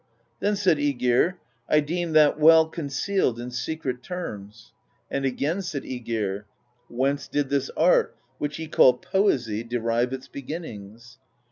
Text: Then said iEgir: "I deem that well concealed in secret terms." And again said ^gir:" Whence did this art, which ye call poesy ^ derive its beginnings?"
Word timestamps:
Then 0.39 0.55
said 0.55 0.77
iEgir: 0.79 1.35
"I 1.69 1.79
deem 1.79 2.13
that 2.13 2.39
well 2.39 2.65
concealed 2.67 3.39
in 3.39 3.51
secret 3.51 4.01
terms." 4.01 4.71
And 5.11 5.25
again 5.25 5.61
said 5.61 5.83
^gir:" 5.83 6.45
Whence 6.89 7.27
did 7.27 7.49
this 7.51 7.69
art, 7.77 8.17
which 8.39 8.57
ye 8.57 8.65
call 8.67 8.95
poesy 8.97 9.63
^ 9.63 9.69
derive 9.69 10.11
its 10.11 10.27
beginnings?" 10.27 11.19